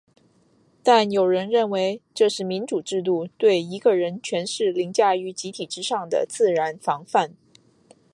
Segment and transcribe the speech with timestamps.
[0.81, 7.35] 但有人认为这是民主制度对一个人权势凌驾于集体之上的自然防范。